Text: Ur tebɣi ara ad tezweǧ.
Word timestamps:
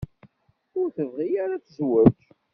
Ur 0.79 0.87
tebɣi 0.95 1.27
ara 1.43 1.55
ad 1.57 1.63
tezweǧ. 1.63 2.17